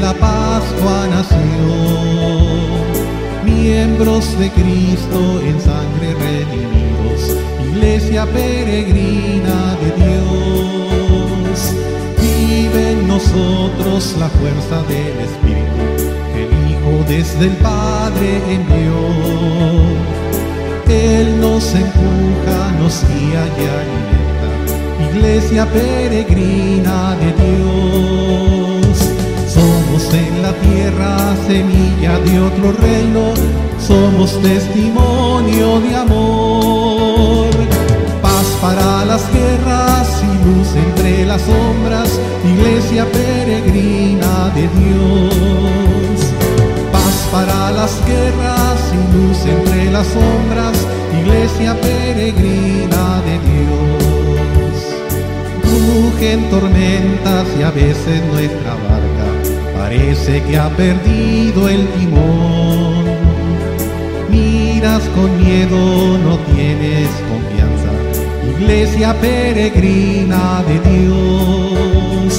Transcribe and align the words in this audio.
la 0.00 0.12
Pascua 0.14 1.06
nació. 1.08 1.38
Miembros 3.44 4.38
de 4.38 4.50
Cristo 4.50 5.40
en 5.40 5.60
sangre 5.60 6.14
redimidos, 6.14 7.36
iglesia 7.70 8.26
peregrina 8.26 9.76
de 9.80 9.90
Dios. 10.04 11.72
Vive 12.20 12.92
en 12.92 13.08
nosotros 13.08 14.16
la 14.18 14.28
fuerza 14.28 14.82
del 14.88 15.16
Espíritu 15.28 15.84
que 16.32 16.44
el 16.44 16.52
Hijo 16.70 17.04
desde 17.08 17.46
el 17.46 17.56
Padre 17.56 18.40
envió. 18.48 18.94
Él 20.88 21.40
nos 21.40 21.74
empuja, 21.74 22.72
nos 22.78 23.02
guía 23.08 23.46
y 23.58 23.64
alimenta, 23.80 25.10
iglesia 25.10 25.66
peregrina 25.66 27.16
de 27.16 27.32
Dios. 27.32 28.13
En 30.14 30.42
la 30.42 30.52
tierra 30.52 31.34
semilla 31.44 32.20
de 32.20 32.40
otro 32.40 32.70
reino, 32.80 33.34
somos 33.80 34.40
testimonio 34.40 35.80
de 35.80 35.96
amor. 35.96 37.50
Paz 38.22 38.46
para 38.62 39.04
las 39.06 39.28
guerras 39.32 40.22
y 40.22 40.44
luz 40.46 40.68
entre 40.76 41.26
las 41.26 41.42
sombras, 41.42 42.20
iglesia 42.44 43.06
peregrina 43.10 44.52
de 44.54 44.68
Dios. 44.78 46.20
Paz 46.92 47.16
para 47.32 47.72
las 47.72 48.00
guerras 48.06 48.78
y 48.92 49.16
luz 49.16 49.38
entre 49.46 49.90
las 49.90 50.06
sombras, 50.06 50.76
iglesia 51.20 51.74
peregrina 51.80 53.20
de 53.26 53.36
Dios. 53.50 54.76
Rugen 55.64 56.48
tormentas 56.50 57.46
y 57.58 57.62
a 57.64 57.72
veces 57.72 58.22
nuestra 58.30 58.74
barca 58.74 58.93
parece 59.84 60.42
que 60.44 60.56
ha 60.56 60.70
perdido 60.70 61.68
el 61.68 61.86
timón. 61.96 63.04
Miras 64.30 65.02
con 65.14 65.28
miedo, 65.44 65.78
no 66.26 66.38
tienes 66.54 67.08
confianza. 67.30 67.92
Iglesia 68.54 69.12
peregrina 69.20 70.62
de 70.68 70.76
Dios. 70.90 72.32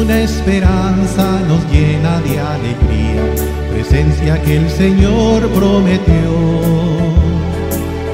Una 0.00 0.20
esperanza 0.20 1.26
nos 1.48 1.62
llena 1.72 2.20
de 2.20 2.34
alegría, 2.54 3.24
presencia 3.72 4.40
que 4.44 4.58
el 4.58 4.70
Señor 4.70 5.48
prometió. 5.48 6.30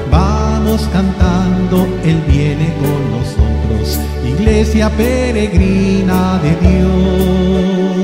Vamos 0.09 0.81
cantando, 0.91 1.87
Él 2.03 2.19
viene 2.27 2.73
con 2.81 3.01
nosotros, 3.15 3.99
iglesia 4.25 4.89
peregrina 4.89 6.39
de 6.39 6.51
Dios. 6.67 7.94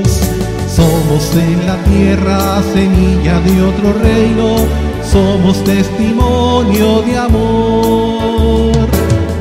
Somos 0.81 1.35
en 1.35 1.67
la 1.67 1.77
tierra 1.83 2.63
semilla 2.73 3.39
de 3.41 3.61
otro 3.61 3.93
reino, 4.01 4.55
somos 5.03 5.63
testimonio 5.63 7.03
de 7.03 7.17
amor. 7.19 8.87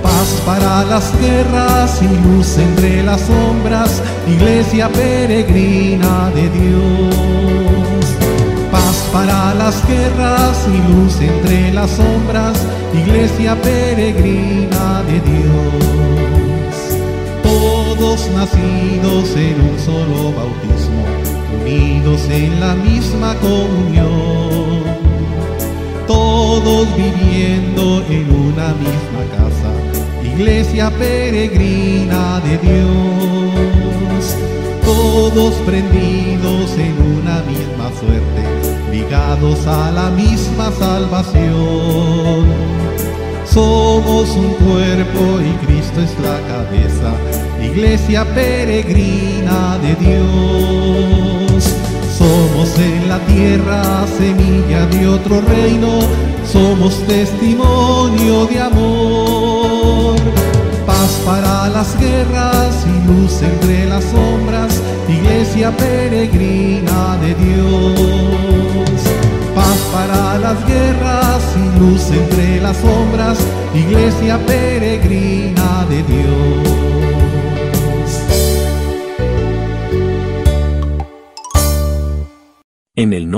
Paz 0.02 0.42
para 0.44 0.84
las 0.84 1.18
guerras 1.18 1.98
y 2.02 2.08
luz 2.26 2.58
entre 2.58 3.02
las 3.02 3.22
sombras, 3.22 4.02
iglesia 4.28 4.90
peregrina 4.90 6.30
de 6.34 6.50
Dios. 6.50 8.04
Paz 8.70 9.08
para 9.10 9.54
las 9.54 9.82
guerras 9.88 10.66
y 10.68 10.92
luz 10.92 11.22
entre 11.22 11.72
las 11.72 11.90
sombras, 11.92 12.58
iglesia 12.92 13.56
peregrina 13.62 15.02
de 15.08 15.20
Dios. 15.20 16.20
Todos 17.42 18.28
nacidos 18.34 19.36
en 19.36 19.56
un 19.70 19.78
solo 19.78 20.32
bautismo, 20.32 20.79
unidos 21.70 22.28
en 22.30 22.60
la 22.60 22.74
misma 22.74 23.34
comunión. 23.36 24.10
Todos 26.06 26.88
viviendo 26.96 28.02
en 28.08 28.30
una 28.32 28.74
misma 28.74 29.22
casa, 29.36 29.70
iglesia 30.22 30.90
peregrina 30.90 32.40
de 32.40 32.58
Dios. 32.58 34.36
Todos 34.84 35.54
prendidos 35.66 36.72
en 36.76 36.96
una 37.18 37.42
misma 37.42 37.90
suerte, 38.00 38.90
ligados 38.90 39.66
a 39.66 39.90
la 39.92 40.10
misma 40.10 40.72
salvación. 40.72 42.46
Somos 43.44 44.30
un 44.36 44.54
cuerpo 44.64 45.40
y 45.40 45.66
Cristo 45.66 46.00
es 46.00 46.14
la 46.20 46.38
cabeza, 46.46 47.14
iglesia 47.60 48.24
peregrina 48.34 49.78
de 49.78 49.94
Dios. 49.96 51.39
En 52.80 53.08
la 53.10 53.18
tierra 53.26 54.06
semilla 54.16 54.86
de 54.86 55.06
otro 55.06 55.42
reino, 55.42 56.00
somos 56.50 57.06
testimonio 57.06 58.46
de 58.46 58.58
amor. 58.58 60.16
Paz 60.86 61.20
para 61.26 61.68
las 61.68 61.94
guerras 62.00 62.86
y 62.86 63.06
luz 63.06 63.42
entre 63.42 63.84
las 63.84 64.02
sombras, 64.04 64.80
iglesia 65.08 65.76
peregrina 65.76 67.18
de 67.20 67.34
Dios. 67.34 69.00
Paz 69.54 69.78
para 69.92 70.38
las 70.38 70.66
guerras 70.66 71.42
y 71.56 71.78
luz 71.80 72.10
entre 72.10 72.62
las 72.62 72.78
sombras, 72.78 73.38
iglesia 73.74 74.38
peregrina 74.46 75.84
de 75.90 76.02
Dios. 76.04 76.59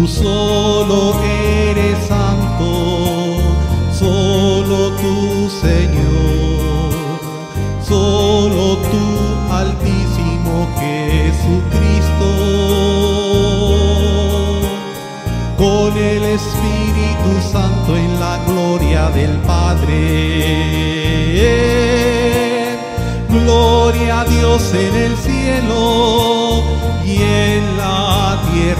Tú 0.00 0.08
solo 0.08 1.14
eres 1.22 1.98
santo, 2.08 3.36
solo 3.92 4.92
tú 4.92 5.50
Señor, 5.60 7.20
solo 7.86 8.78
tú 8.90 9.04
altísimo 9.52 10.66
Jesucristo. 10.80 12.28
Con 15.58 15.92
el 15.98 16.22
Espíritu 16.24 17.30
Santo 17.52 17.94
en 17.94 18.18
la 18.18 18.38
gloria 18.46 19.10
del 19.10 19.36
Padre. 19.40 19.98
Gloria 23.28 24.20
a 24.20 24.24
Dios 24.24 24.62
en 24.72 24.94
el 24.94 25.14
cielo 25.18 26.62
y 27.04 27.16
en 27.16 27.76
la 27.76 28.40
tierra 28.50 28.79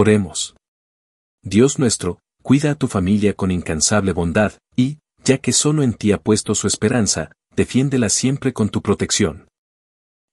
Oremos. 0.00 0.54
Dios 1.42 1.80
nuestro, 1.80 2.20
cuida 2.44 2.70
a 2.70 2.74
tu 2.76 2.86
familia 2.86 3.34
con 3.34 3.50
incansable 3.50 4.12
bondad, 4.12 4.52
y, 4.76 5.00
ya 5.24 5.38
que 5.38 5.52
solo 5.52 5.82
en 5.82 5.92
ti 5.92 6.12
ha 6.12 6.18
puesto 6.18 6.54
su 6.54 6.68
esperanza, 6.68 7.32
defiéndela 7.56 8.08
siempre 8.08 8.52
con 8.52 8.68
tu 8.68 8.80
protección. 8.80 9.48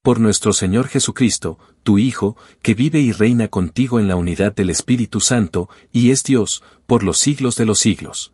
Por 0.03 0.19
nuestro 0.19 0.53
Señor 0.53 0.87
Jesucristo, 0.87 1.57
tu 1.81 1.97
Hijo, 1.97 2.37
que 2.61 2.75
vive 2.75 2.99
y 2.99 3.11
reina 3.11 3.47
contigo 3.47 3.99
en 3.99 4.07
la 4.07 4.17
unidad 4.17 4.53
del 4.53 4.69
Espíritu 4.69 5.19
Santo, 5.19 5.67
y 5.91 6.11
es 6.11 6.21
Dios, 6.21 6.61
por 6.85 7.01
los 7.01 7.17
siglos 7.17 7.55
de 7.55 7.65
los 7.65 7.79
siglos. 7.79 8.33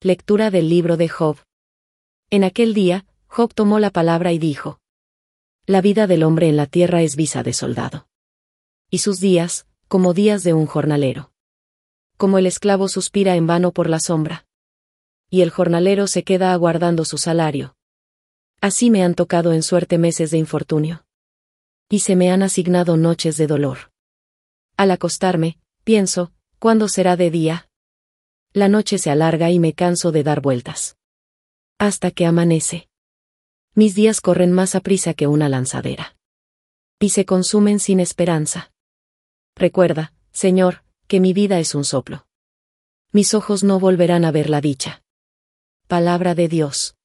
Lectura 0.00 0.50
del 0.50 0.70
libro 0.70 0.96
de 0.96 1.10
Job. 1.10 1.36
En 2.30 2.42
aquel 2.42 2.72
día, 2.72 3.04
Job 3.26 3.52
tomó 3.52 3.80
la 3.80 3.90
palabra 3.90 4.32
y 4.32 4.38
dijo, 4.38 4.78
La 5.66 5.80
vida 5.80 6.08
del 6.08 6.24
hombre 6.24 6.48
en 6.48 6.56
la 6.56 6.66
tierra 6.66 7.02
es 7.02 7.14
visa 7.14 7.44
de 7.44 7.52
soldado. 7.52 8.08
Y 8.90 8.98
sus 8.98 9.20
días, 9.20 9.68
como 9.86 10.12
días 10.12 10.42
de 10.42 10.54
un 10.54 10.66
jornalero. 10.66 11.32
Como 12.16 12.38
el 12.38 12.46
esclavo 12.46 12.88
suspira 12.88 13.36
en 13.36 13.46
vano 13.46 13.70
por 13.70 13.88
la 13.88 14.00
sombra. 14.00 14.44
Y 15.30 15.42
el 15.42 15.50
jornalero 15.50 16.08
se 16.08 16.24
queda 16.24 16.52
aguardando 16.52 17.04
su 17.04 17.16
salario. 17.16 17.76
Así 18.60 18.90
me 18.90 19.04
han 19.04 19.14
tocado 19.14 19.52
en 19.52 19.62
suerte 19.62 19.98
meses 19.98 20.32
de 20.32 20.38
infortunio. 20.38 21.04
Y 21.88 22.00
se 22.00 22.16
me 22.16 22.32
han 22.32 22.42
asignado 22.42 22.96
noches 22.96 23.36
de 23.36 23.46
dolor. 23.46 23.92
Al 24.76 24.90
acostarme, 24.90 25.60
pienso, 25.84 26.32
¿cuándo 26.58 26.88
será 26.88 27.16
de 27.16 27.30
día? 27.30 27.70
La 28.52 28.68
noche 28.68 28.98
se 28.98 29.10
alarga 29.10 29.50
y 29.50 29.60
me 29.60 29.74
canso 29.74 30.10
de 30.10 30.24
dar 30.24 30.40
vueltas. 30.40 30.96
Hasta 31.78 32.10
que 32.10 32.26
amanece. 32.26 32.88
Mis 33.74 33.94
días 33.94 34.20
corren 34.20 34.52
más 34.52 34.74
a 34.74 34.80
prisa 34.80 35.14
que 35.14 35.26
una 35.26 35.48
lanzadera. 35.48 36.14
Y 37.00 37.08
se 37.08 37.24
consumen 37.24 37.80
sin 37.80 38.00
esperanza. 38.00 38.70
Recuerda, 39.56 40.12
Señor, 40.30 40.84
que 41.08 41.20
mi 41.20 41.32
vida 41.32 41.58
es 41.58 41.74
un 41.74 41.84
soplo. 41.84 42.26
Mis 43.12 43.32
ojos 43.32 43.64
no 43.64 43.80
volverán 43.80 44.26
a 44.26 44.30
ver 44.30 44.50
la 44.50 44.60
dicha. 44.60 45.02
Palabra 45.86 46.34
de 46.34 46.48
Dios. 46.48 46.96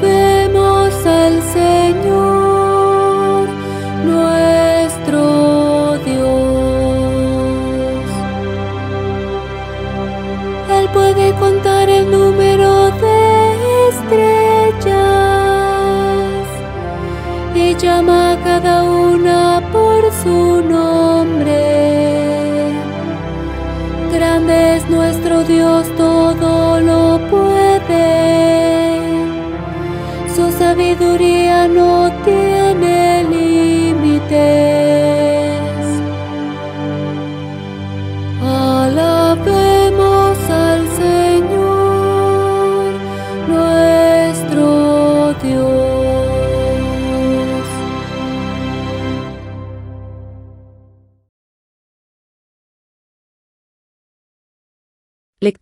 被 0.00 0.21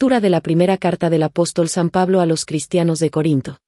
De 0.01 0.31
la 0.31 0.41
primera 0.41 0.79
carta 0.79 1.09
del 1.11 1.23
apóstol 1.23 1.69
San 1.69 1.91
Pablo 1.91 2.21
a 2.21 2.27
los 2.27 2.47
cristianos 2.47 3.01
de 3.01 3.11
Corinto. 3.11 3.61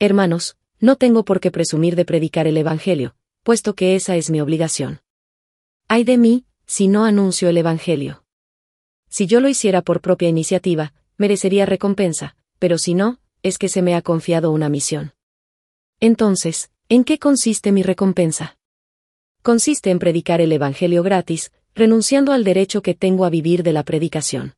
Hermanos, 0.00 0.58
no 0.80 0.96
tengo 0.96 1.24
por 1.24 1.38
qué 1.40 1.52
presumir 1.52 1.94
de 1.94 2.04
predicar 2.04 2.48
el 2.48 2.56
Evangelio, 2.56 3.14
puesto 3.44 3.74
que 3.74 3.94
esa 3.94 4.16
es 4.16 4.30
mi 4.30 4.40
obligación. 4.40 5.00
Ay 5.88 6.02
de 6.02 6.18
mí, 6.18 6.44
si 6.66 6.88
no 6.88 7.04
anuncio 7.04 7.48
el 7.48 7.56
Evangelio. 7.56 8.24
Si 9.08 9.26
yo 9.26 9.40
lo 9.40 9.48
hiciera 9.48 9.80
por 9.80 10.00
propia 10.00 10.28
iniciativa, 10.28 10.92
merecería 11.16 11.66
recompensa, 11.66 12.36
pero 12.58 12.76
si 12.76 12.94
no, 12.94 13.20
es 13.42 13.56
que 13.56 13.68
se 13.68 13.80
me 13.80 13.94
ha 13.94 14.02
confiado 14.02 14.50
una 14.50 14.68
misión. 14.68 15.14
Entonces, 15.98 16.72
¿en 16.88 17.04
qué 17.04 17.18
consiste 17.18 17.70
mi 17.70 17.84
recompensa? 17.84 18.58
Consiste 19.40 19.90
en 19.90 20.00
predicar 20.00 20.40
el 20.40 20.52
Evangelio 20.52 21.02
gratis, 21.04 21.52
renunciando 21.74 22.32
al 22.32 22.44
derecho 22.44 22.82
que 22.82 22.94
tengo 22.94 23.24
a 23.24 23.30
vivir 23.30 23.62
de 23.62 23.72
la 23.72 23.84
predicación. 23.84 24.54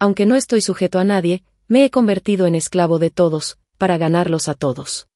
Aunque 0.00 0.24
no 0.24 0.34
estoy 0.34 0.62
sujeto 0.62 0.98
a 0.98 1.04
nadie, 1.04 1.44
me 1.68 1.84
he 1.84 1.90
convertido 1.90 2.46
en 2.46 2.54
esclavo 2.54 2.98
de 2.98 3.10
todos, 3.10 3.58
para 3.76 3.98
ganarlos 3.98 4.48
a 4.48 4.54
todos. 4.54 5.08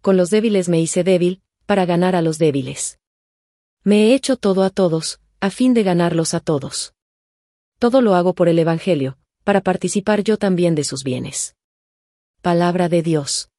Con 0.00 0.16
los 0.16 0.30
débiles 0.30 0.70
me 0.70 0.80
hice 0.80 1.04
débil, 1.04 1.42
para 1.66 1.84
ganar 1.84 2.16
a 2.16 2.22
los 2.22 2.38
débiles. 2.38 2.98
Me 3.84 4.06
he 4.06 4.14
hecho 4.14 4.38
todo 4.38 4.62
a 4.62 4.70
todos, 4.70 5.20
a 5.40 5.50
fin 5.50 5.74
de 5.74 5.82
ganarlos 5.82 6.32
a 6.32 6.40
todos. 6.40 6.94
Todo 7.78 8.00
lo 8.00 8.14
hago 8.14 8.34
por 8.34 8.48
el 8.48 8.58
Evangelio, 8.58 9.18
para 9.44 9.60
participar 9.60 10.24
yo 10.24 10.38
también 10.38 10.74
de 10.74 10.84
sus 10.84 11.04
bienes. 11.04 11.54
Palabra 12.40 12.88
de 12.88 13.02
Dios. 13.02 13.50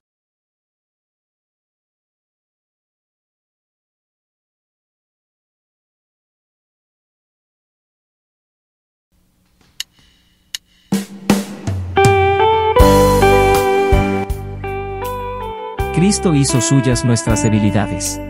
Cristo 15.99 16.33
hizo 16.33 16.61
suyas 16.61 17.03
nuestras 17.03 17.43
debilidades. 17.43 18.21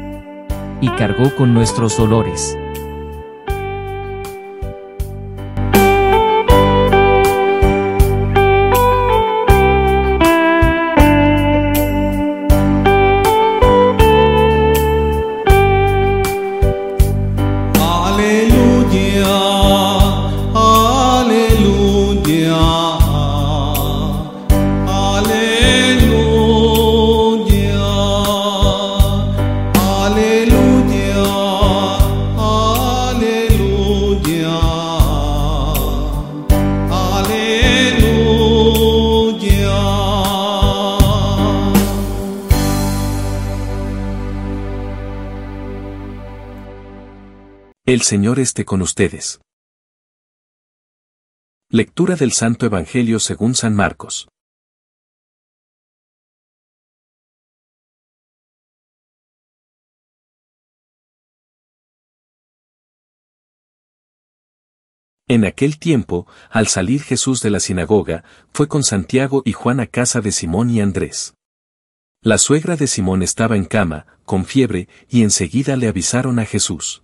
Y 0.81 0.89
cargó 0.89 1.35
con 1.35 1.53
nuestros 1.53 1.95
dolores. 1.97 2.57
El 47.99 48.05
Señor 48.05 48.39
esté 48.39 48.63
con 48.63 48.81
ustedes. 48.81 49.41
Lectura 51.69 52.15
del 52.15 52.31
Santo 52.31 52.65
Evangelio 52.65 53.19
según 53.19 53.55
San 53.55 53.75
Marcos. 53.75 54.29
En 65.27 65.43
aquel 65.43 65.77
tiempo, 65.77 66.25
al 66.49 66.67
salir 66.67 67.01
Jesús 67.01 67.41
de 67.41 67.49
la 67.49 67.59
sinagoga, 67.59 68.23
fue 68.53 68.69
con 68.69 68.83
Santiago 68.83 69.41
y 69.43 69.51
Juan 69.51 69.81
a 69.81 69.87
casa 69.87 70.21
de 70.21 70.31
Simón 70.31 70.69
y 70.69 70.79
Andrés. 70.79 71.33
La 72.21 72.37
suegra 72.37 72.77
de 72.77 72.87
Simón 72.87 73.23
estaba 73.23 73.57
en 73.57 73.65
cama, 73.65 74.05
con 74.23 74.45
fiebre, 74.45 74.87
y 75.09 75.23
enseguida 75.23 75.75
le 75.75 75.89
avisaron 75.89 76.39
a 76.39 76.45
Jesús. 76.45 77.03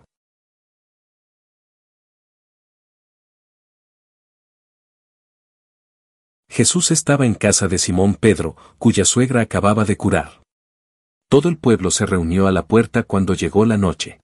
Jesús 6.51 6.91
estaba 6.91 7.25
en 7.25 7.33
casa 7.33 7.69
de 7.69 7.77
Simón 7.77 8.13
Pedro, 8.13 8.57
cuya 8.77 9.05
suegra 9.05 9.39
acababa 9.39 9.85
de 9.85 9.95
curar. 9.95 10.43
Todo 11.29 11.47
el 11.47 11.57
pueblo 11.57 11.91
se 11.91 12.05
reunió 12.05 12.45
a 12.45 12.51
la 12.51 12.67
puerta 12.67 13.03
cuando 13.03 13.33
llegó 13.35 13.63
la 13.63 13.77
noche. 13.77 14.19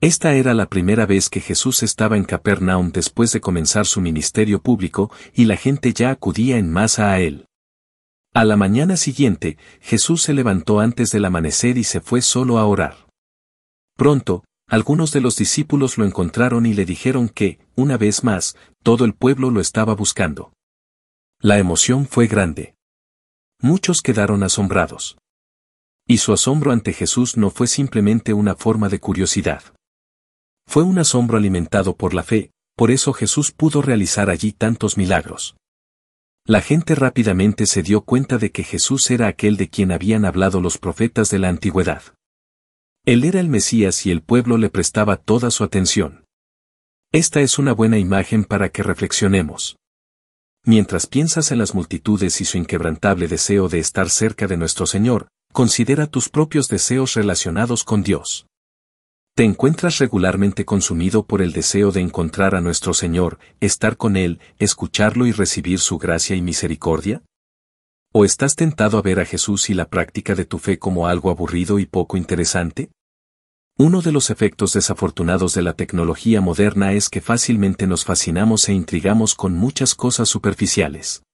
Esta 0.00 0.36
era 0.36 0.54
la 0.54 0.70
primera 0.70 1.04
vez 1.04 1.28
que 1.28 1.40
Jesús 1.40 1.82
estaba 1.82 2.16
en 2.16 2.24
Capernaum 2.24 2.92
después 2.92 3.30
de 3.32 3.42
comenzar 3.42 3.84
su 3.84 4.00
ministerio 4.00 4.62
público, 4.62 5.12
y 5.34 5.44
la 5.44 5.58
gente 5.58 5.92
ya 5.92 6.08
acudía 6.08 6.56
en 6.56 6.72
masa 6.72 7.12
a 7.12 7.20
él. 7.20 7.44
A 8.32 8.46
la 8.46 8.56
mañana 8.56 8.96
siguiente, 8.96 9.58
Jesús 9.82 10.22
se 10.22 10.32
levantó 10.32 10.80
antes 10.80 11.10
del 11.10 11.26
amanecer 11.26 11.76
y 11.76 11.84
se 11.84 12.00
fue 12.00 12.22
solo 12.22 12.56
a 12.56 12.64
orar. 12.64 12.96
Pronto, 13.98 14.44
algunos 14.66 15.12
de 15.12 15.20
los 15.20 15.36
discípulos 15.36 15.98
lo 15.98 16.06
encontraron 16.06 16.64
y 16.64 16.72
le 16.72 16.86
dijeron 16.86 17.28
que, 17.28 17.58
una 17.76 17.98
vez 17.98 18.24
más, 18.24 18.56
todo 18.82 19.04
el 19.04 19.12
pueblo 19.12 19.50
lo 19.50 19.60
estaba 19.60 19.94
buscando. 19.94 20.54
La 21.44 21.58
emoción 21.58 22.06
fue 22.06 22.26
grande. 22.26 22.74
Muchos 23.60 24.00
quedaron 24.00 24.42
asombrados. 24.42 25.18
Y 26.08 26.16
su 26.16 26.32
asombro 26.32 26.72
ante 26.72 26.94
Jesús 26.94 27.36
no 27.36 27.50
fue 27.50 27.66
simplemente 27.66 28.32
una 28.32 28.54
forma 28.54 28.88
de 28.88 28.98
curiosidad. 28.98 29.62
Fue 30.66 30.84
un 30.84 30.98
asombro 30.98 31.36
alimentado 31.36 31.96
por 31.98 32.14
la 32.14 32.22
fe, 32.22 32.50
por 32.78 32.90
eso 32.90 33.12
Jesús 33.12 33.52
pudo 33.52 33.82
realizar 33.82 34.30
allí 34.30 34.52
tantos 34.52 34.96
milagros. 34.96 35.54
La 36.46 36.62
gente 36.62 36.94
rápidamente 36.94 37.66
se 37.66 37.82
dio 37.82 38.06
cuenta 38.06 38.38
de 38.38 38.50
que 38.50 38.64
Jesús 38.64 39.10
era 39.10 39.26
aquel 39.26 39.58
de 39.58 39.68
quien 39.68 39.92
habían 39.92 40.24
hablado 40.24 40.62
los 40.62 40.78
profetas 40.78 41.28
de 41.28 41.40
la 41.40 41.50
antigüedad. 41.50 42.04
Él 43.04 43.22
era 43.22 43.38
el 43.38 43.50
Mesías 43.50 44.06
y 44.06 44.10
el 44.10 44.22
pueblo 44.22 44.56
le 44.56 44.70
prestaba 44.70 45.18
toda 45.18 45.50
su 45.50 45.62
atención. 45.62 46.24
Esta 47.12 47.42
es 47.42 47.58
una 47.58 47.74
buena 47.74 47.98
imagen 47.98 48.44
para 48.44 48.70
que 48.70 48.82
reflexionemos. 48.82 49.76
Mientras 50.66 51.06
piensas 51.06 51.52
en 51.52 51.58
las 51.58 51.74
multitudes 51.74 52.40
y 52.40 52.46
su 52.46 52.56
inquebrantable 52.56 53.28
deseo 53.28 53.68
de 53.68 53.80
estar 53.80 54.08
cerca 54.08 54.46
de 54.46 54.56
nuestro 54.56 54.86
Señor, 54.86 55.28
considera 55.52 56.06
tus 56.06 56.30
propios 56.30 56.68
deseos 56.68 57.12
relacionados 57.14 57.84
con 57.84 58.02
Dios. 58.02 58.46
¿Te 59.36 59.44
encuentras 59.44 59.98
regularmente 59.98 60.64
consumido 60.64 61.26
por 61.26 61.42
el 61.42 61.52
deseo 61.52 61.92
de 61.92 62.00
encontrar 62.00 62.54
a 62.54 62.62
nuestro 62.62 62.94
Señor, 62.94 63.38
estar 63.60 63.98
con 63.98 64.16
Él, 64.16 64.40
escucharlo 64.58 65.26
y 65.26 65.32
recibir 65.32 65.80
su 65.80 65.98
gracia 65.98 66.34
y 66.34 66.40
misericordia? 66.40 67.22
¿O 68.10 68.24
estás 68.24 68.54
tentado 68.54 68.96
a 68.96 69.02
ver 69.02 69.20
a 69.20 69.26
Jesús 69.26 69.68
y 69.68 69.74
la 69.74 69.90
práctica 69.90 70.34
de 70.34 70.46
tu 70.46 70.58
fe 70.58 70.78
como 70.78 71.08
algo 71.08 71.30
aburrido 71.30 71.78
y 71.78 71.84
poco 71.84 72.16
interesante? 72.16 72.90
Uno 73.76 74.02
de 74.02 74.12
los 74.12 74.30
efectos 74.30 74.72
desafortunados 74.72 75.52
de 75.54 75.62
la 75.62 75.72
tecnología 75.72 76.40
moderna 76.40 76.92
es 76.92 77.08
que 77.08 77.20
fácilmente 77.20 77.88
nos 77.88 78.04
fascinamos 78.04 78.68
e 78.68 78.72
intrigamos 78.72 79.34
con 79.34 79.54
muchas 79.54 79.96
cosas 79.96 80.28
superficiales. 80.28 81.24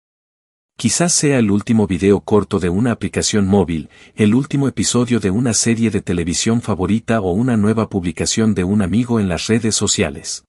Quizás 0.78 1.12
sea 1.12 1.38
el 1.38 1.50
último 1.50 1.86
video 1.86 2.20
corto 2.20 2.58
de 2.58 2.70
una 2.70 2.92
aplicación 2.92 3.46
móvil, 3.46 3.90
el 4.14 4.34
último 4.34 4.68
episodio 4.68 5.20
de 5.20 5.30
una 5.30 5.52
serie 5.52 5.90
de 5.90 6.00
televisión 6.00 6.62
favorita 6.62 7.20
o 7.20 7.30
una 7.32 7.58
nueva 7.58 7.90
publicación 7.90 8.54
de 8.54 8.64
un 8.64 8.80
amigo 8.80 9.20
en 9.20 9.28
las 9.28 9.46
redes 9.46 9.74
sociales. 9.74 10.46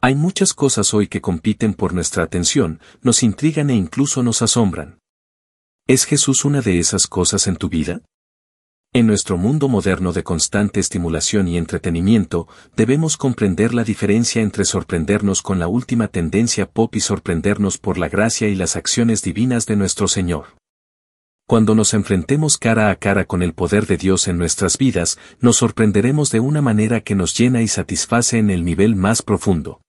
Hay 0.00 0.16
muchas 0.16 0.54
cosas 0.54 0.92
hoy 0.92 1.06
que 1.06 1.20
compiten 1.20 1.74
por 1.74 1.94
nuestra 1.94 2.24
atención, 2.24 2.80
nos 3.00 3.22
intrigan 3.22 3.70
e 3.70 3.76
incluso 3.76 4.24
nos 4.24 4.42
asombran. 4.42 4.98
¿Es 5.86 6.04
Jesús 6.04 6.44
una 6.44 6.62
de 6.62 6.80
esas 6.80 7.06
cosas 7.06 7.46
en 7.46 7.54
tu 7.54 7.68
vida? 7.68 8.00
En 8.92 9.06
nuestro 9.06 9.36
mundo 9.36 9.68
moderno 9.68 10.14
de 10.14 10.22
constante 10.22 10.80
estimulación 10.80 11.48
y 11.48 11.58
entretenimiento, 11.58 12.48
debemos 12.76 13.18
comprender 13.18 13.74
la 13.74 13.84
diferencia 13.84 14.40
entre 14.40 14.64
sorprendernos 14.64 15.42
con 15.42 15.58
la 15.58 15.68
última 15.68 16.08
tendencia 16.08 16.64
pop 16.64 16.96
y 16.96 17.00
sorprendernos 17.00 17.76
por 17.76 17.98
la 17.98 18.08
gracia 18.08 18.48
y 18.48 18.54
las 18.54 18.74
acciones 18.74 19.22
divinas 19.22 19.66
de 19.66 19.76
nuestro 19.76 20.08
Señor. 20.08 20.56
Cuando 21.46 21.74
nos 21.74 21.92
enfrentemos 21.92 22.56
cara 22.56 22.90
a 22.90 22.96
cara 22.96 23.26
con 23.26 23.42
el 23.42 23.52
poder 23.52 23.86
de 23.86 23.98
Dios 23.98 24.28
en 24.28 24.38
nuestras 24.38 24.78
vidas, 24.78 25.18
nos 25.40 25.56
sorprenderemos 25.56 26.30
de 26.30 26.40
una 26.40 26.62
manera 26.62 27.02
que 27.02 27.14
nos 27.14 27.36
llena 27.36 27.60
y 27.60 27.68
satisface 27.68 28.38
en 28.38 28.48
el 28.48 28.64
nivel 28.64 28.96
más 28.96 29.20
profundo. 29.20 29.82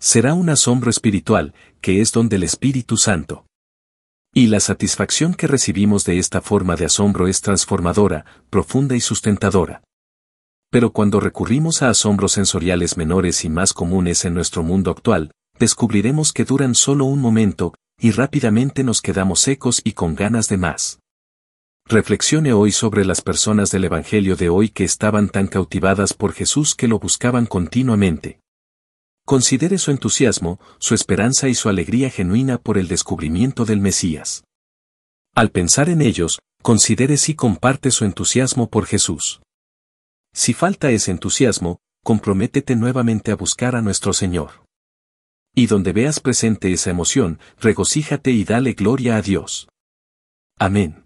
Será 0.00 0.34
un 0.34 0.50
asombro 0.50 0.90
espiritual, 0.90 1.54
que 1.80 2.00
es 2.00 2.10
donde 2.10 2.36
el 2.36 2.42
Espíritu 2.42 2.96
Santo 2.96 3.46
y 4.36 4.48
la 4.48 4.60
satisfacción 4.60 5.32
que 5.32 5.46
recibimos 5.46 6.04
de 6.04 6.18
esta 6.18 6.42
forma 6.42 6.76
de 6.76 6.84
asombro 6.84 7.26
es 7.26 7.40
transformadora, 7.40 8.26
profunda 8.50 8.94
y 8.94 9.00
sustentadora. 9.00 9.82
Pero 10.70 10.92
cuando 10.92 11.20
recurrimos 11.20 11.80
a 11.80 11.88
asombros 11.88 12.32
sensoriales 12.32 12.98
menores 12.98 13.46
y 13.46 13.48
más 13.48 13.72
comunes 13.72 14.26
en 14.26 14.34
nuestro 14.34 14.62
mundo 14.62 14.90
actual, 14.90 15.32
descubriremos 15.58 16.34
que 16.34 16.44
duran 16.44 16.74
solo 16.74 17.06
un 17.06 17.18
momento, 17.18 17.72
y 17.98 18.10
rápidamente 18.10 18.84
nos 18.84 19.00
quedamos 19.00 19.40
secos 19.40 19.80
y 19.84 19.92
con 19.92 20.14
ganas 20.14 20.50
de 20.50 20.58
más. 20.58 21.00
Reflexione 21.86 22.52
hoy 22.52 22.72
sobre 22.72 23.06
las 23.06 23.22
personas 23.22 23.70
del 23.70 23.84
Evangelio 23.84 24.36
de 24.36 24.50
hoy 24.50 24.68
que 24.68 24.84
estaban 24.84 25.30
tan 25.30 25.46
cautivadas 25.46 26.12
por 26.12 26.34
Jesús 26.34 26.74
que 26.74 26.88
lo 26.88 26.98
buscaban 26.98 27.46
continuamente. 27.46 28.40
Considere 29.26 29.78
su 29.78 29.90
entusiasmo, 29.90 30.60
su 30.78 30.94
esperanza 30.94 31.48
y 31.48 31.56
su 31.56 31.68
alegría 31.68 32.10
genuina 32.10 32.58
por 32.58 32.78
el 32.78 32.86
descubrimiento 32.86 33.64
del 33.64 33.80
Mesías. 33.80 34.44
Al 35.34 35.50
pensar 35.50 35.88
en 35.88 36.00
ellos, 36.00 36.38
considere 36.62 37.16
si 37.16 37.34
comparte 37.34 37.90
su 37.90 38.04
entusiasmo 38.04 38.70
por 38.70 38.86
Jesús. 38.86 39.42
Si 40.32 40.54
falta 40.54 40.92
ese 40.92 41.10
entusiasmo, 41.10 41.80
comprométete 42.04 42.76
nuevamente 42.76 43.32
a 43.32 43.34
buscar 43.34 43.74
a 43.74 43.82
nuestro 43.82 44.12
Señor. 44.12 44.64
Y 45.56 45.66
donde 45.66 45.92
veas 45.92 46.20
presente 46.20 46.72
esa 46.72 46.90
emoción, 46.90 47.40
regocíjate 47.58 48.30
y 48.30 48.44
dale 48.44 48.74
gloria 48.74 49.16
a 49.16 49.22
Dios. 49.22 49.66
Amén. 50.56 51.05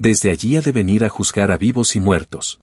desde 0.00 0.30
allí 0.30 0.56
ha 0.56 0.62
de 0.62 0.72
venir 0.72 1.04
a 1.04 1.10
juzgar 1.10 1.50
a 1.52 1.58
vivos 1.58 1.94
y 1.94 2.00
muertos. 2.00 2.58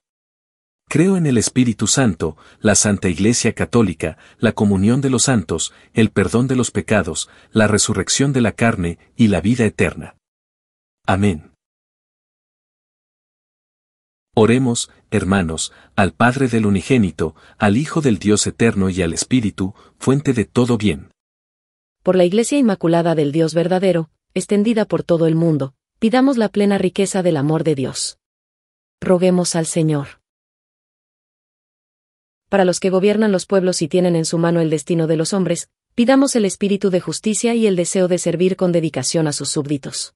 Creo 0.88 1.16
en 1.16 1.24
el 1.24 1.38
Espíritu 1.38 1.86
Santo, 1.86 2.36
la 2.60 2.74
Santa 2.74 3.08
Iglesia 3.08 3.54
Católica, 3.54 4.18
la 4.38 4.52
comunión 4.52 5.00
de 5.00 5.08
los 5.08 5.24
santos, 5.24 5.72
el 5.94 6.10
perdón 6.10 6.48
de 6.48 6.56
los 6.56 6.72
pecados, 6.72 7.30
la 7.52 7.68
resurrección 7.68 8.32
de 8.32 8.40
la 8.40 8.52
carne 8.52 8.98
y 9.14 9.28
la 9.28 9.40
vida 9.40 9.64
eterna. 9.64 10.16
Amén. 11.06 11.52
Oremos, 14.34 14.90
hermanos, 15.12 15.72
al 15.94 16.14
Padre 16.14 16.48
del 16.48 16.66
Unigénito, 16.66 17.36
al 17.56 17.76
Hijo 17.76 18.00
del 18.00 18.18
Dios 18.18 18.46
Eterno 18.48 18.90
y 18.90 19.00
al 19.02 19.12
Espíritu, 19.12 19.74
fuente 19.98 20.32
de 20.32 20.44
todo 20.44 20.76
bien. 20.76 21.12
Por 22.02 22.16
la 22.16 22.24
Iglesia 22.24 22.58
Inmaculada 22.58 23.14
del 23.14 23.30
Dios 23.30 23.54
verdadero, 23.54 24.10
extendida 24.34 24.86
por 24.86 25.02
todo 25.04 25.26
el 25.26 25.34
mundo, 25.36 25.74
pidamos 25.98 26.36
la 26.36 26.48
plena 26.48 26.78
riqueza 26.78 27.24
del 27.24 27.36
amor 27.36 27.64
de 27.64 27.74
Dios. 27.74 28.18
Roguemos 29.00 29.56
al 29.56 29.66
Señor. 29.66 30.22
Para 32.48 32.64
los 32.64 32.78
que 32.78 32.90
gobiernan 32.90 33.32
los 33.32 33.46
pueblos 33.46 33.82
y 33.82 33.88
tienen 33.88 34.14
en 34.14 34.24
su 34.24 34.38
mano 34.38 34.60
el 34.60 34.70
destino 34.70 35.08
de 35.08 35.16
los 35.16 35.32
hombres, 35.32 35.68
pidamos 35.96 36.36
el 36.36 36.44
espíritu 36.44 36.90
de 36.90 37.00
justicia 37.00 37.54
y 37.54 37.66
el 37.66 37.74
deseo 37.74 38.06
de 38.06 38.18
servir 38.18 38.56
con 38.56 38.70
dedicación 38.70 39.26
a 39.26 39.32
sus 39.32 39.50
súbditos. 39.50 40.14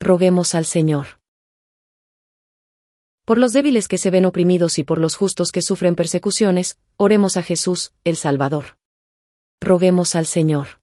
Roguemos 0.00 0.54
al 0.54 0.66
Señor. 0.66 1.06
Por 3.24 3.38
los 3.38 3.54
débiles 3.54 3.88
que 3.88 3.96
se 3.96 4.10
ven 4.10 4.26
oprimidos 4.26 4.78
y 4.78 4.84
por 4.84 4.98
los 4.98 5.16
justos 5.16 5.50
que 5.50 5.62
sufren 5.62 5.94
persecuciones, 5.94 6.78
oremos 6.96 7.38
a 7.38 7.42
Jesús, 7.42 7.92
el 8.04 8.16
Salvador. 8.16 8.76
Roguemos 9.62 10.14
al 10.14 10.26
Señor. 10.26 10.80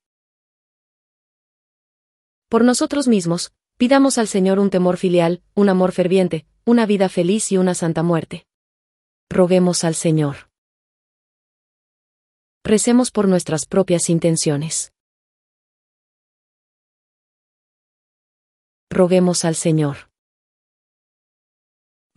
Por 2.49 2.63
nosotros 2.63 3.07
mismos, 3.07 3.51
pidamos 3.77 4.17
al 4.17 4.27
Señor 4.27 4.59
un 4.59 4.69
temor 4.69 4.97
filial, 4.97 5.41
un 5.53 5.69
amor 5.69 5.91
ferviente, 5.91 6.45
una 6.65 6.85
vida 6.85 7.09
feliz 7.09 7.51
y 7.51 7.57
una 7.57 7.75
santa 7.75 8.03
muerte. 8.03 8.47
Roguemos 9.29 9.83
al 9.83 9.95
Señor. 9.95 10.49
Recemos 12.63 13.11
por 13.11 13.27
nuestras 13.27 13.65
propias 13.65 14.09
intenciones. 14.09 14.93
Roguemos 18.89 19.45
al 19.45 19.55
Señor. 19.55 20.09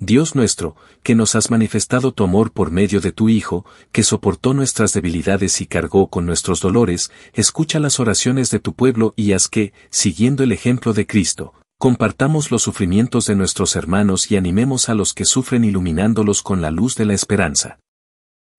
Dios 0.03 0.35
nuestro, 0.35 0.77
que 1.03 1.15
nos 1.15 1.35
has 1.35 1.51
manifestado 1.51 2.13
tu 2.13 2.25
amor 2.25 2.53
por 2.53 2.71
medio 2.71 3.03
de 3.03 3.13
tu 3.13 3.29
Hijo, 3.29 3.67
que 3.93 4.03
soportó 4.03 4.55
nuestras 4.55 4.95
debilidades 4.95 5.61
y 5.61 5.67
cargó 5.67 6.09
con 6.09 6.25
nuestros 6.25 6.63
dolores, 6.63 7.13
escucha 7.35 7.79
las 7.81 8.01
oraciones 8.01 8.51
de 8.51 8.61
tu 8.61 8.73
pueblo 8.73 9.13
y 9.15 9.33
haz 9.33 9.49
que, 9.49 9.75
siguiendo 9.91 10.43
el 10.43 10.53
ejemplo 10.53 10.95
de 10.95 11.07
Cristo, 11.07 11.53
compartamos 11.79 12.51
los 12.51 12.63
sufrimientos 12.63 13.27
de 13.27 13.37
nuestros 13.37 13.77
hermanos 13.77 14.31
y 14.31 14.39
animemos 14.39 14.89
a 14.89 14.95
los 14.95 15.13
que 15.13 15.27
sufren 15.27 15.65
iluminándolos 15.65 16.43
con 16.43 16.63
la 16.63 16.71
luz 16.71 16.97
de 16.97 17.05
la 17.05 17.13
esperanza. 17.13 17.79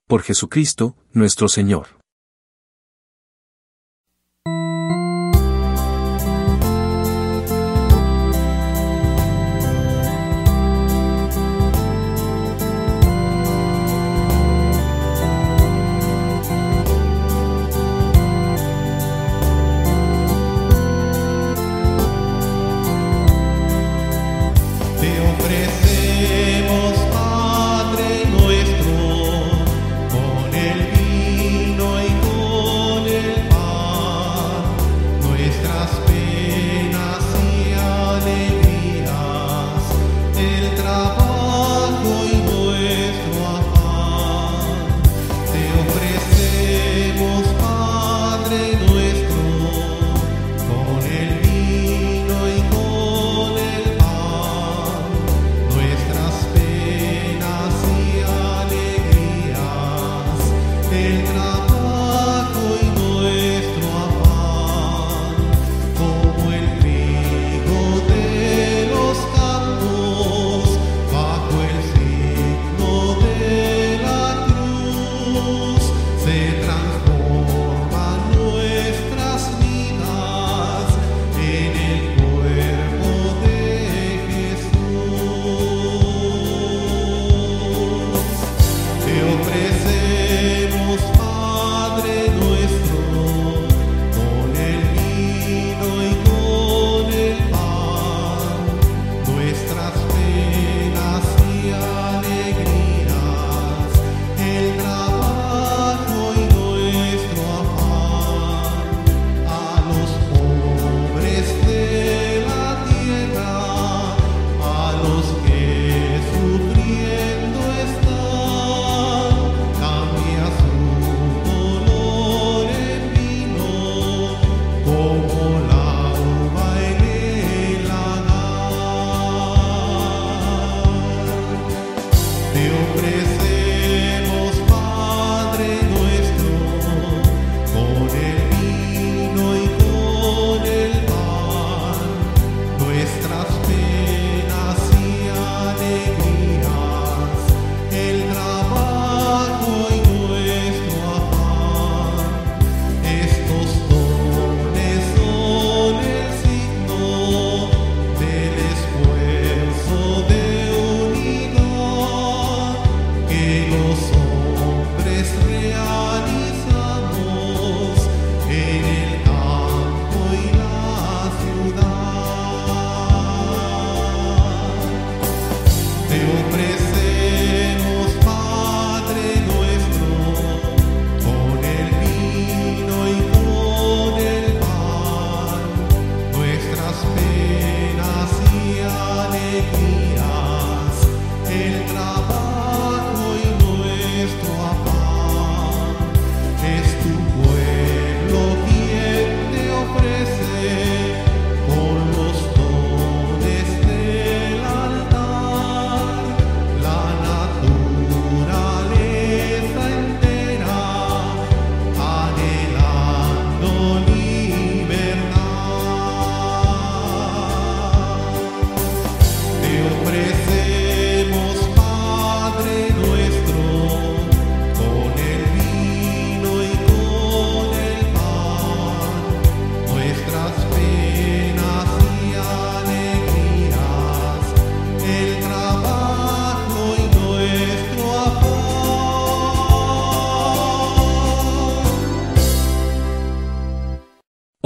Por 0.08 0.22
Jesucristo, 0.22 0.96
nuestro 1.12 1.50
Señor. 1.50 2.01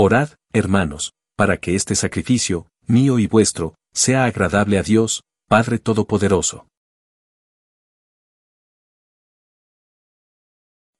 Orad, 0.07 0.35
hermanos, 0.53 1.13
para 1.35 1.57
que 1.57 1.73
este 1.73 1.95
sacrificio, 1.95 2.67
mío 2.85 3.17
y 3.17 3.25
vuestro, 3.25 3.73
sea 3.91 4.25
agradable 4.25 4.77
a 4.77 4.83
Dios, 4.83 5.23
Padre 5.49 5.79
Todopoderoso. 5.79 6.67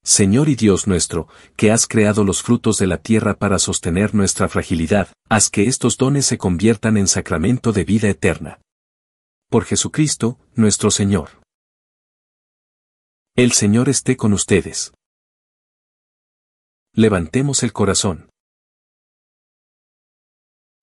Señor 0.02 0.48
y 0.48 0.56
Dios 0.56 0.88
nuestro, 0.88 1.28
que 1.54 1.70
has 1.70 1.86
creado 1.86 2.24
los 2.24 2.42
frutos 2.42 2.78
de 2.78 2.88
la 2.88 2.98
tierra 2.98 3.34
para 3.38 3.60
sostener 3.60 4.12
nuestra 4.12 4.48
fragilidad, 4.48 5.12
haz 5.28 5.50
que 5.50 5.68
estos 5.68 5.98
dones 5.98 6.26
se 6.26 6.36
conviertan 6.36 6.96
en 6.96 7.06
sacramento 7.06 7.70
de 7.70 7.84
vida 7.84 8.08
eterna. 8.08 8.60
Por 9.48 9.66
Jesucristo, 9.66 10.40
nuestro 10.56 10.90
Señor. 10.90 11.30
El 13.36 13.52
Señor 13.52 13.88
esté 13.88 14.16
con 14.16 14.32
ustedes. 14.32 14.92
Levantemos 16.92 17.62
el 17.62 17.72
corazón. 17.72 18.30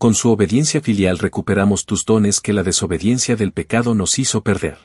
Con 0.00 0.14
su 0.14 0.30
obediencia 0.30 0.80
filial 0.80 1.18
recuperamos 1.18 1.84
tus 1.84 2.06
dones 2.06 2.40
que 2.40 2.54
la 2.54 2.62
desobediencia 2.62 3.36
del 3.36 3.52
pecado 3.52 3.94
nos 3.94 4.18
hizo 4.18 4.42
perder. 4.42 4.78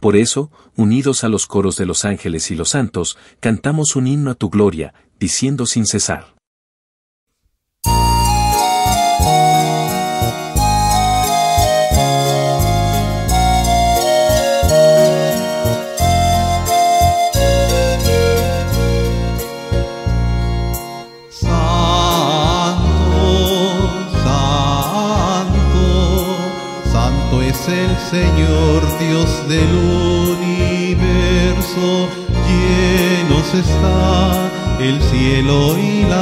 Por 0.00 0.14
eso, 0.14 0.52
unidos 0.76 1.24
a 1.24 1.28
los 1.28 1.48
coros 1.48 1.76
de 1.76 1.86
los 1.86 2.04
ángeles 2.04 2.52
y 2.52 2.54
los 2.54 2.68
santos, 2.68 3.18
cantamos 3.40 3.96
un 3.96 4.06
himno 4.06 4.30
a 4.30 4.36
tu 4.36 4.48
gloria, 4.48 4.94
diciendo 5.18 5.66
sin 5.66 5.86
cesar. 5.86 6.36
Del 29.52 29.74
universo, 30.38 30.96
llenos 32.48 33.52
está 33.52 34.50
el 34.80 35.02
cielo 35.02 35.76
y 35.76 36.04
la 36.08 36.21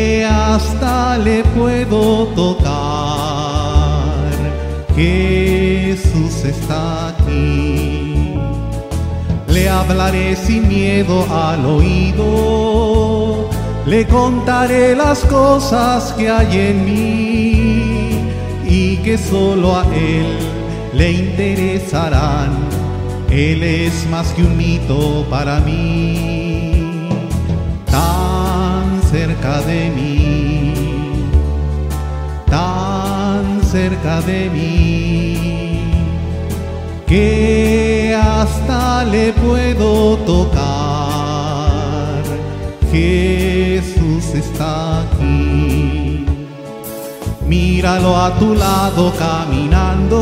hasta 0.55 1.17
le 1.17 1.43
puedo 1.55 2.27
tocar. 2.27 2.71
Jesús 4.95 6.43
está 6.45 7.09
aquí. 7.09 8.35
Le 9.47 9.69
hablaré 9.69 10.35
sin 10.35 10.67
miedo 10.67 11.25
al 11.29 11.65
oído, 11.65 13.49
le 13.85 14.07
contaré 14.07 14.95
las 14.95 15.19
cosas 15.25 16.13
que 16.13 16.29
hay 16.29 16.57
en 16.69 16.85
mí 16.85 18.11
y 18.65 18.97
que 19.03 19.17
solo 19.17 19.75
a 19.75 19.83
Él 19.93 20.37
le 20.93 21.11
interesarán. 21.11 22.51
Él 23.29 23.63
es 23.63 24.07
más 24.09 24.27
que 24.33 24.43
un 24.43 24.55
mito 24.57 25.25
para 25.29 25.59
mí, 25.59 27.09
tan 27.85 29.01
cerca 29.11 29.61
de 29.61 29.89
mí, 29.89 30.30
tan 32.51 33.63
cerca 33.63 34.21
de 34.21 34.49
mí, 34.49 35.79
que 37.07 38.13
hasta 38.21 39.05
le 39.05 39.31
puedo 39.33 40.17
tocar. 40.17 41.71
Jesús 42.91 44.25
está 44.35 45.01
aquí. 45.03 46.25
Míralo 47.47 48.17
a 48.17 48.33
tu 48.37 48.53
lado 48.53 49.13
caminando, 49.17 50.21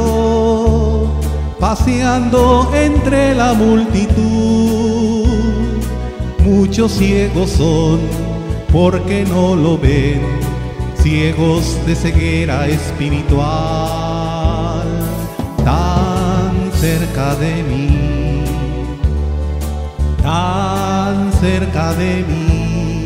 paseando 1.60 2.72
entre 2.76 3.34
la 3.34 3.54
multitud. 3.54 5.28
Muchos 6.46 6.92
ciegos 6.92 7.50
son 7.50 8.00
porque 8.72 9.26
no 9.26 9.56
lo 9.56 9.80
ven, 9.80 10.22
ciegos 11.02 11.78
de 11.86 11.96
ceguera 11.96 12.68
espiritual, 12.68 13.48
tan 15.64 16.72
cerca 16.74 17.36
de 17.36 17.64
mí, 17.64 18.44
tan 20.22 21.32
cerca 21.34 21.94
de 21.94 22.24
mí 22.28 23.06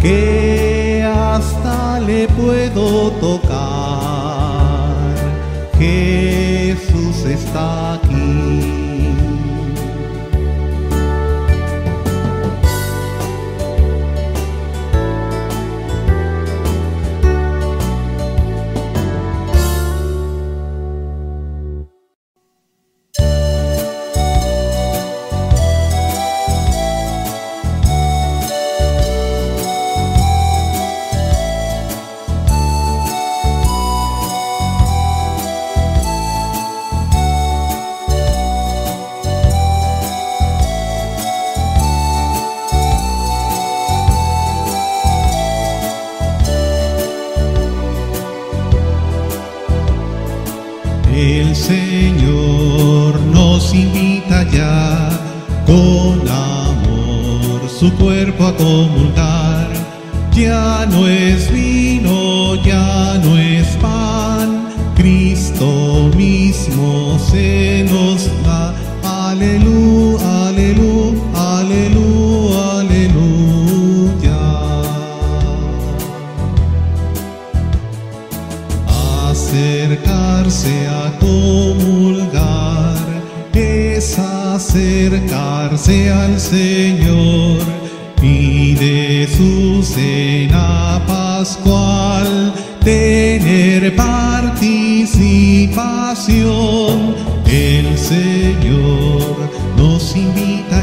que 0.00 1.04
hasta 1.04 2.00
le 2.00 2.26
puedo 2.28 3.10
tocar. 3.12 4.60
Jesús 5.78 7.24
está 7.24 7.94
aquí. 7.94 8.79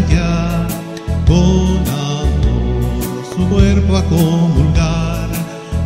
Ya 0.09 0.67
con 1.27 1.77
amor 1.87 3.23
su 3.35 3.47
cuerpo 3.49 3.97
a 3.97 4.03
comulgar. 4.03 5.29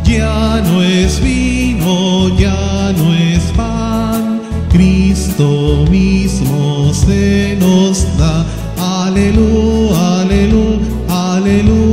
Ya 0.04 0.60
no 0.64 0.82
es 0.82 1.22
vino, 1.22 2.28
ya 2.38 2.92
no 2.96 3.14
es 3.14 3.42
pan, 3.56 4.40
Cristo 4.70 5.84
mismo 5.90 6.92
se 6.92 7.56
nos 7.58 8.06
da. 8.18 8.44
Aleluya, 8.78 10.20
aleluya, 10.22 10.78
aleluya, 11.08 11.91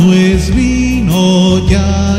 No 0.00 0.14
es 0.14 0.54
vino, 0.54 1.58
ya 1.68 2.09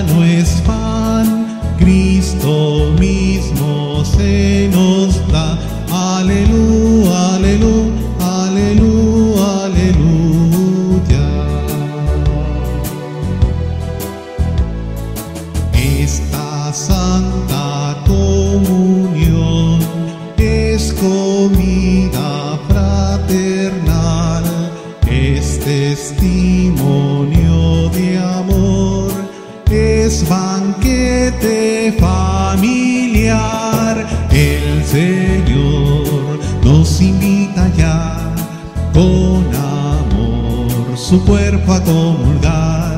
su 41.12 41.22
cuerpo 41.26 41.74
a 41.74 41.84
comulgar. 41.84 42.98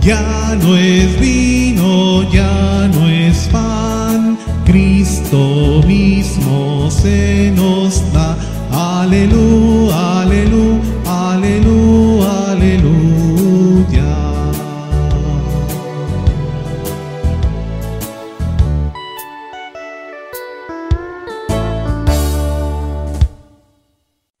Ya 0.00 0.58
no 0.60 0.76
es 0.76 1.20
vino, 1.20 2.28
ya 2.32 2.88
no 2.92 3.08
es 3.08 3.46
pan, 3.46 4.36
Cristo 4.66 5.80
mismo 5.86 6.90
se 6.90 7.52
nos 7.54 8.12
da. 8.12 8.36
Aleluya, 8.72 10.22
aleluya, 10.22 10.80
aleluya, 11.06 12.50
aleluya. 12.50 14.10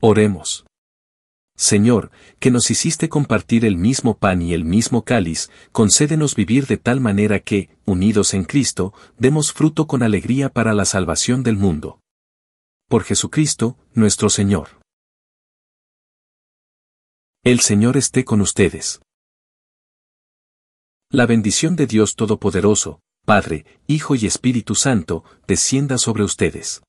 Oremos. 0.00 0.63
Señor, 1.64 2.10
que 2.40 2.50
nos 2.50 2.70
hiciste 2.70 3.08
compartir 3.08 3.64
el 3.64 3.78
mismo 3.78 4.18
pan 4.18 4.42
y 4.42 4.52
el 4.52 4.64
mismo 4.64 5.02
cáliz, 5.02 5.50
concédenos 5.72 6.34
vivir 6.34 6.66
de 6.66 6.76
tal 6.76 7.00
manera 7.00 7.40
que, 7.40 7.70
unidos 7.86 8.34
en 8.34 8.44
Cristo, 8.44 8.92
demos 9.16 9.50
fruto 9.50 9.86
con 9.86 10.02
alegría 10.02 10.50
para 10.50 10.74
la 10.74 10.84
salvación 10.84 11.42
del 11.42 11.56
mundo. 11.56 12.00
Por 12.86 13.02
Jesucristo, 13.02 13.78
nuestro 13.94 14.28
Señor. 14.28 14.78
El 17.42 17.60
Señor 17.60 17.96
esté 17.96 18.26
con 18.26 18.42
ustedes. 18.42 19.00
La 21.10 21.24
bendición 21.24 21.76
de 21.76 21.86
Dios 21.86 22.14
Todopoderoso, 22.14 23.00
Padre, 23.24 23.64
Hijo 23.86 24.14
y 24.14 24.26
Espíritu 24.26 24.74
Santo, 24.74 25.24
descienda 25.46 25.96
sobre 25.96 26.24
ustedes. 26.24 26.82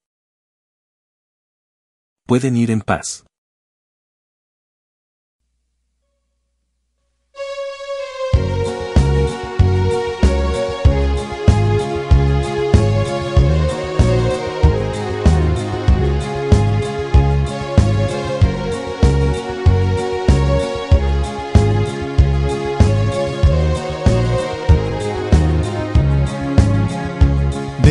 Pueden 2.25 2.57
ir 2.57 2.71
en 2.71 2.81
paz. 2.81 3.25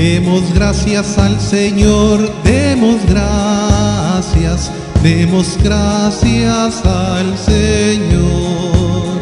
Demos 0.04 0.52
gracias 0.52 1.16
al 1.16 1.40
Señor, 1.40 2.30
demos 2.44 2.96
gracias, 3.08 4.70
demos 5.02 5.56
gracias 5.64 6.84
al 6.84 7.38
Señor. 7.38 9.18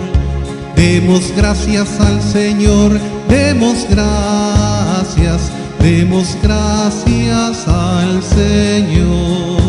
Demos 0.74 1.32
gracias 1.36 2.00
al 2.00 2.20
Señor, 2.20 2.98
demos 3.28 3.86
gracias, 3.88 5.52
demos 5.78 6.36
gracias 6.42 7.68
al 7.68 8.20
Señor. 8.20 9.60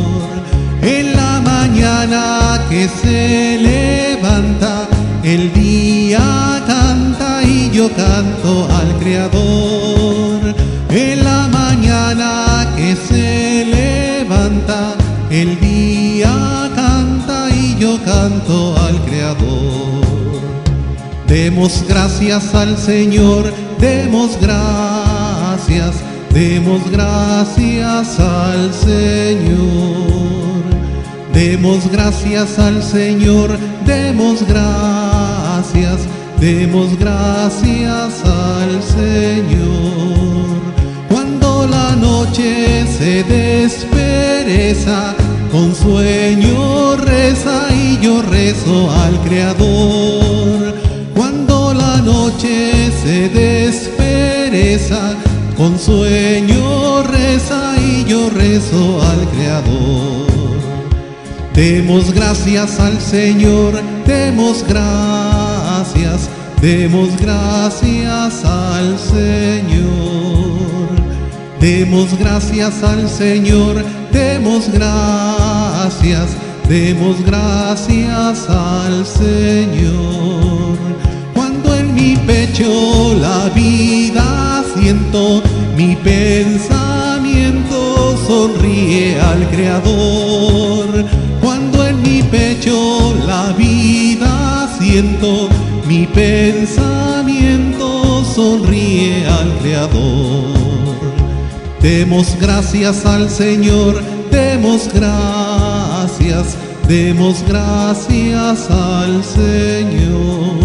En 0.82 1.16
la 1.16 1.42
mañana 1.42 2.60
que 2.72 2.90
se 2.90 3.60
levanta, 3.60 4.88
el 5.22 5.54
día 5.54 6.64
canta 6.66 7.44
y 7.44 7.70
yo 7.70 7.88
canto 7.92 8.68
al 8.72 8.98
Creador. 8.98 10.63
Mañana 12.14 12.68
que 12.76 12.96
se 12.96 13.66
levanta, 13.66 14.94
el 15.32 15.60
día 15.60 16.70
canta 16.76 17.50
y 17.50 17.76
yo 17.80 17.98
canto 18.06 18.76
al 18.78 19.02
Creador. 19.06 20.06
Demos 21.28 21.84
gracias 21.88 22.54
al 22.54 22.78
Señor, 22.78 23.52
demos 23.80 24.38
gracias, 24.40 25.96
demos 26.32 26.82
gracias 26.92 28.20
al 28.20 28.72
Señor. 28.72 30.04
Demos 31.34 31.92
gracias 31.92 32.60
al 32.60 32.84
Señor, 32.84 33.58
demos 33.88 34.46
gracias, 34.48 36.02
demos 36.40 36.96
gracias 37.00 38.24
al 38.24 38.84
Señor. 38.84 40.53
Noche 42.04 42.86
se 42.86 43.24
despereza, 43.24 45.16
con 45.54 45.74
sueño 45.74 46.98
reza 46.98 47.68
y 47.72 47.98
yo 48.02 48.22
rezo 48.24 48.92
al 48.92 49.18
Creador. 49.22 50.76
Cuando 51.16 51.74
la 51.74 52.02
noche 52.02 52.92
se 53.02 53.30
despereza, 53.30 55.16
con 55.56 55.80
sueño 55.80 57.04
reza 57.04 57.74
y 57.78 58.04
yo 58.04 58.30
rezo 58.32 59.02
al 59.02 59.22
Creador. 59.30 60.28
Demos 61.54 62.12
gracias 62.12 62.82
al 62.82 63.00
Señor, 63.00 63.82
demos 64.06 64.66
gracias, 64.68 66.30
demos 66.62 67.16
gracias 67.22 68.44
al 68.44 69.00
Señor. 69.00 70.53
Demos 71.64 72.20
gracias 72.20 72.84
al 72.84 73.08
Señor, 73.08 73.86
demos 74.12 74.70
gracias, 74.70 76.36
demos 76.68 77.24
gracias 77.26 78.50
al 78.50 79.06
Señor. 79.06 80.78
Cuando 81.34 81.74
en 81.74 81.96
mi 81.96 82.18
pecho 82.18 83.16
la 83.18 83.48
vida 83.56 84.62
siento, 84.76 85.42
mi 85.78 85.96
pensamiento 85.96 86.58
sonríe 88.28 89.22
al 89.22 89.50
Creador. 89.50 91.06
Cuando 91.42 91.88
en 91.88 92.02
mi 92.02 92.24
pecho 92.24 93.16
la 93.26 93.54
vida 93.54 94.70
siento, 94.82 95.48
mi 95.88 96.08
pensamiento 96.08 97.06
sonríe 98.36 99.26
al 99.28 99.58
Creador. 99.60 100.63
Demos 101.84 102.38
gracias 102.40 103.06
al 103.06 103.30
Señor, 103.30 104.02
demos 104.32 104.90
gracias, 104.94 106.56
demos 106.88 107.44
gracias 107.46 108.72
al 108.72 109.22
Señor. 109.22 110.64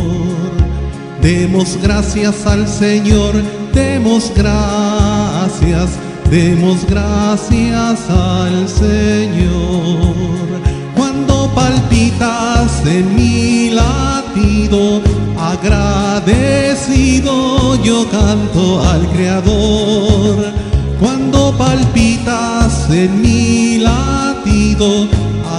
Demos 1.20 1.76
gracias 1.82 2.46
al 2.46 2.68
Señor, 2.68 3.34
demos 3.74 4.30
gracias, 4.36 5.90
demos 6.30 6.86
gracias 6.88 8.08
al 8.08 8.68
Señor. 8.68 10.14
Cuando 10.96 11.52
palpitas 11.52 12.86
en 12.86 13.16
mi 13.16 13.70
latido, 13.70 15.02
agradecido 15.36 16.62
yo 17.82 18.08
canto 18.08 18.80
al 18.88 19.04
Creador. 19.08 20.67
Cuando 21.00 21.56
palpitas 21.56 22.90
en 22.90 23.22
mi 23.22 23.78
latido, 23.78 25.06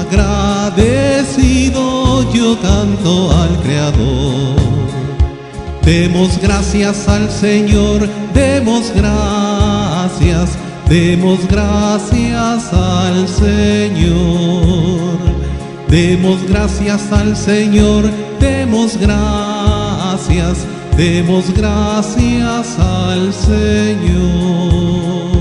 agradecido 0.02 1.80
yo 2.34 2.60
canto 2.62 3.32
al 3.32 3.58
Creador. 3.62 4.56
Demos 5.84 6.38
gracias 6.42 7.08
al 7.08 7.32
Señor, 7.32 8.08
demos 8.34 8.92
gracias, 8.94 10.58
demos 10.88 11.40
gracias 11.48 12.74
al 12.74 13.28
Señor. 13.28 15.20
Demos 15.90 16.48
gracias 16.48 17.12
al 17.12 17.36
Señor, 17.36 18.12
demos 18.40 18.96
gracias, 18.98 20.68
Demos 21.00 21.54
gracias 21.54 22.78
al 22.78 23.32
Señor. 23.32 25.39